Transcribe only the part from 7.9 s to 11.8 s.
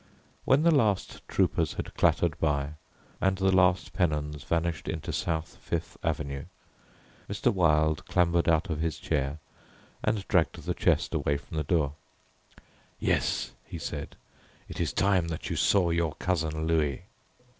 clambered out of his chair and dragged the chest away from the